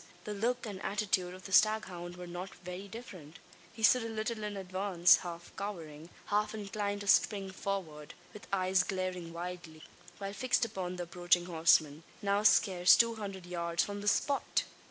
The 0.23 0.33
look 0.33 0.65
and 0.65 0.81
attitude 0.81 1.35
of 1.35 1.45
the 1.45 1.51
staghound 1.51 2.15
were 2.17 2.25
not 2.25 2.55
very 2.63 2.87
different. 2.87 3.37
He 3.71 3.83
stood 3.83 4.01
a 4.01 4.09
little 4.09 4.43
in 4.43 4.57
advance 4.57 5.17
half 5.17 5.53
cowering, 5.55 6.09
half 6.25 6.55
inclined 6.55 7.01
to 7.01 7.07
spring 7.07 7.51
forward 7.51 8.15
with 8.33 8.47
eyes 8.51 8.81
glaring 8.81 9.31
wildly, 9.31 9.83
while 10.17 10.33
fixed 10.33 10.65
upon 10.65 10.95
the 10.95 11.03
approaching 11.03 11.45
horseman 11.45 12.01
now 12.19 12.41
scarce 12.41 12.95
two 12.95 13.13
hundred 13.17 13.45
yards 13.45 13.83
from 13.83 14.01
the 14.01 14.07
spot! 14.07 14.63